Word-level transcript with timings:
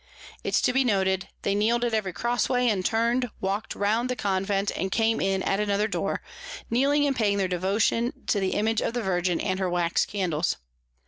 It's 0.43 0.61
to 0.61 0.73
be 0.73 0.83
noted, 0.83 1.27
they 1.43 1.53
kneel'd 1.53 1.85
at 1.85 1.93
every 1.93 2.11
Crossway, 2.11 2.67
and 2.69 2.83
turning, 2.83 3.29
walk'd 3.39 3.75
round 3.75 4.09
the 4.09 4.15
Convent, 4.15 4.71
and 4.75 4.91
came 4.91 5.21
in 5.21 5.43
at 5.43 5.59
another 5.59 5.87
Door, 5.87 6.23
kneeling 6.71 7.05
and 7.05 7.15
paying 7.15 7.37
their 7.37 7.47
Devotion 7.47 8.11
to 8.25 8.39
the 8.39 8.53
Image 8.55 8.81
of 8.81 8.95
the 8.95 9.03
Virgin 9.03 9.39
and 9.39 9.59
her 9.59 9.69
Wax 9.69 10.07
Candles. 10.07 10.57